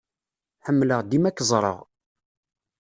Ḥemmleɣ 0.65 0.99
dima 1.09 1.27
ad 1.29 1.35
k-ẓreɣ. 1.37 1.79